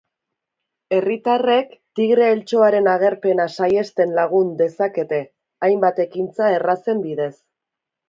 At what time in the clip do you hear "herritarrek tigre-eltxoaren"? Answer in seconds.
0.95-2.91